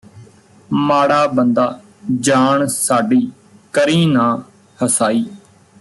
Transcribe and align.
ਮਾੜਾ 0.69 1.27
ਬੰਦਾ 1.27 1.79
ਜਾਣ 2.21 2.65
ਸਾਡੀ 2.67 3.31
ਕਰੀਂ 3.73 4.07
ਨਾ 4.07 4.43
ਹਸਾਈ 4.79 5.25